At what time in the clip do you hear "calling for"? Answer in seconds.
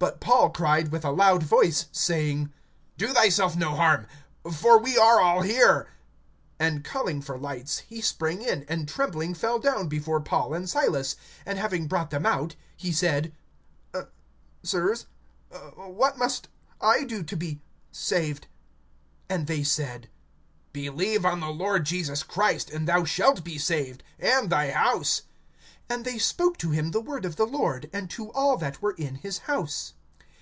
6.84-7.38